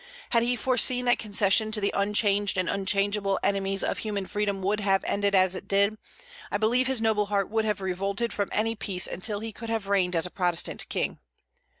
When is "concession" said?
1.19-1.71